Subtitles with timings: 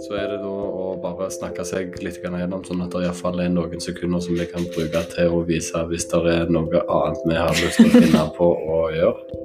[0.00, 3.52] så er det da å bare snakke seg litt gjennom, sånn at det iallfall er
[3.52, 7.36] noen sekunder som vi kan bruke til å vise hvis det er noe annet vi
[7.36, 9.39] har lyst til å finne på å gjøre.